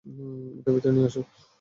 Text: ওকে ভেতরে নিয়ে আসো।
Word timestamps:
ওকে 0.57 0.69
ভেতরে 0.75 0.93
নিয়ে 0.93 1.07
আসো। 1.07 1.21